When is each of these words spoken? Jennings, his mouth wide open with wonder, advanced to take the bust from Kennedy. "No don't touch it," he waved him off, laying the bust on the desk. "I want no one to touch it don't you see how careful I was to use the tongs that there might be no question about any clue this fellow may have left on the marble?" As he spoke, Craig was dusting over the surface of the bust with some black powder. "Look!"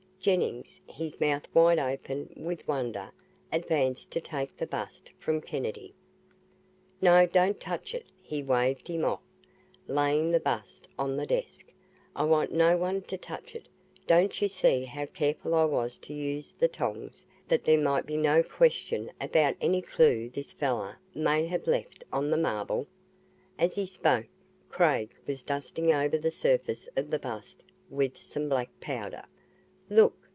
Jennings, 0.21 0.79
his 0.87 1.19
mouth 1.19 1.47
wide 1.51 1.79
open 1.79 2.31
with 2.37 2.67
wonder, 2.67 3.11
advanced 3.51 4.11
to 4.11 4.21
take 4.21 4.55
the 4.55 4.67
bust 4.67 5.11
from 5.17 5.41
Kennedy. 5.41 5.95
"No 7.01 7.25
don't 7.25 7.59
touch 7.59 7.95
it," 7.95 8.05
he 8.21 8.43
waved 8.43 8.87
him 8.87 9.03
off, 9.03 9.23
laying 9.87 10.29
the 10.29 10.39
bust 10.39 10.87
on 10.99 11.15
the 11.15 11.25
desk. 11.25 11.71
"I 12.15 12.23
want 12.25 12.51
no 12.51 12.77
one 12.77 13.01
to 13.01 13.17
touch 13.17 13.55
it 13.55 13.67
don't 14.05 14.39
you 14.39 14.47
see 14.47 14.83
how 14.85 15.07
careful 15.07 15.55
I 15.55 15.65
was 15.65 15.97
to 15.97 16.13
use 16.13 16.53
the 16.53 16.67
tongs 16.67 17.25
that 17.47 17.65
there 17.65 17.81
might 17.81 18.05
be 18.05 18.15
no 18.17 18.43
question 18.43 19.11
about 19.19 19.55
any 19.59 19.81
clue 19.81 20.29
this 20.29 20.51
fellow 20.51 20.93
may 21.15 21.47
have 21.47 21.65
left 21.65 22.03
on 22.13 22.29
the 22.29 22.37
marble?" 22.37 22.85
As 23.57 23.73
he 23.73 23.87
spoke, 23.87 24.27
Craig 24.69 25.15
was 25.25 25.41
dusting 25.41 25.91
over 25.91 26.19
the 26.19 26.29
surface 26.29 26.87
of 26.95 27.09
the 27.09 27.17
bust 27.17 27.63
with 27.89 28.17
some 28.19 28.47
black 28.49 28.69
powder. 28.79 29.23
"Look!" 29.89 30.15